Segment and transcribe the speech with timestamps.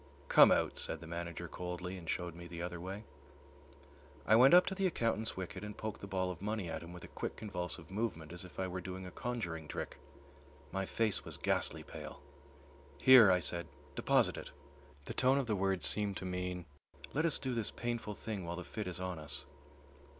[0.29, 3.03] "Come out," said the manager coldly, and showed me the other way.
[4.25, 6.91] I went up to the accountant's wicket and poked the ball of money at him
[6.91, 9.97] with a quick convulsive movement as if I were doing a conjuring trick.
[10.71, 12.19] My face was ghastly pale.
[12.99, 14.49] "Here," I said, "deposit it."
[15.05, 16.65] The tone of the words seemed to mean,
[17.13, 19.45] "Let us do this painful thing while the fit is on us."